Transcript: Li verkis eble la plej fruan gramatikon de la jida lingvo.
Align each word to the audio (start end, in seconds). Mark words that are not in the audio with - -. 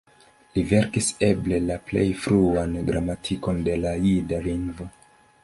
Li 0.53 0.61
verkis 0.69 1.09
eble 1.27 1.59
la 1.65 1.77
plej 1.91 2.07
fruan 2.23 2.75
gramatikon 2.89 3.61
de 3.69 3.79
la 3.85 3.93
jida 4.09 4.43
lingvo. 4.49 4.91